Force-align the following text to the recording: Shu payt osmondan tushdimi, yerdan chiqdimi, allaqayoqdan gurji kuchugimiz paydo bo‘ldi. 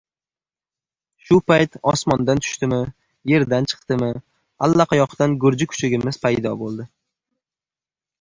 Shu 1.25 1.35
payt 1.49 1.75
osmondan 1.91 2.39
tushdimi, 2.45 2.79
yerdan 3.31 3.67
chiqdimi, 3.73 4.09
allaqayoqdan 4.69 5.37
gurji 5.45 5.69
kuchugimiz 5.75 6.19
paydo 6.25 6.55
bo‘ldi. 6.63 6.87